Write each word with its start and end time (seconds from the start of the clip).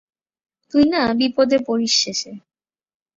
তুই 0.73 0.83
না 0.89 1.01
বিপদে 1.19 1.57
পড়িস 1.67 1.93
শেষে। 2.03 2.31